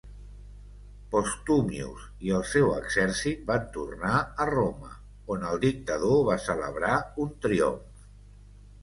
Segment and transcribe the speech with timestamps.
[1.15, 4.93] Postumius i el seu exèrcit van tornar a Roma,
[5.37, 8.07] on el dictador va celebrar un triomf.